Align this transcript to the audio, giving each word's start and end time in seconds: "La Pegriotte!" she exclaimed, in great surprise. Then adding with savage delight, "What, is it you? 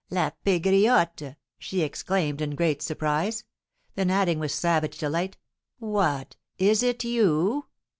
"La 0.09 0.31
Pegriotte!" 0.43 1.35
she 1.59 1.83
exclaimed, 1.83 2.41
in 2.41 2.55
great 2.55 2.81
surprise. 2.81 3.43
Then 3.93 4.09
adding 4.09 4.39
with 4.39 4.51
savage 4.51 4.97
delight, 4.97 5.37
"What, 5.77 6.37
is 6.57 6.81
it 6.81 7.03
you? 7.03 7.67